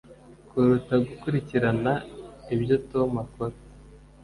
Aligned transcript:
kuruta 0.49 0.95
gukurikirana 1.07 1.93
ibyo 2.53 2.75
Tom 2.91 3.09
akora 3.23 3.55